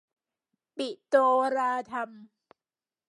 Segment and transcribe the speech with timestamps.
[0.77, 1.19] ปิโตร
[1.57, 2.09] ลาทัม